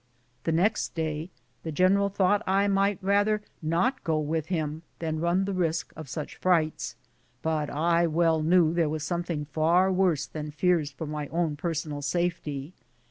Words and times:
The 0.45 0.51
next 0.51 0.95
day 0.95 1.29
the 1.61 1.71
general 1.71 2.09
thought 2.09 2.41
I 2.47 2.67
might 2.67 2.97
rather 3.03 3.43
not 3.61 4.03
go 4.03 4.17
with 4.17 4.47
him 4.47 4.81
than 4.97 5.19
run 5.19 5.45
the 5.45 5.53
risk 5.53 5.93
of 5.95 6.09
such 6.09 6.37
frights; 6.37 6.95
but 7.43 7.69
I 7.69 8.07
well 8.07 8.41
knew 8.41 8.73
there 8.73 8.89
was 8.89 9.03
something 9.03 9.45
far 9.45 9.91
worse 9.91 10.25
than 10.25 10.49
fears 10.49 10.89
for 10.91 11.05
my 11.05 11.27
own 11.27 11.55
personal 11.55 12.01
safety. 12.01 12.73